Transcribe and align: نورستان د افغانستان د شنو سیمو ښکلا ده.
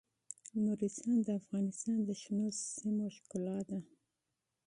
نورستان 0.65 1.17
د 1.23 1.29
افغانستان 1.41 1.97
د 2.05 2.09
شنو 2.21 2.47
سیمو 2.75 3.05
ښکلا 3.15 3.59
ده. 3.69 3.79